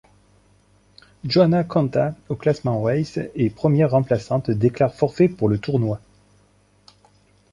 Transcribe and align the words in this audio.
Johanna 1.25 1.63
Konta, 1.63 2.15
au 2.29 2.35
classement 2.35 2.81
Race 2.81 3.19
et 3.35 3.51
première 3.51 3.91
remplaçante, 3.91 4.49
déclare 4.49 4.95
forfait 4.95 5.29
pour 5.29 5.47
le 5.47 5.59
tournoi. 5.59 5.99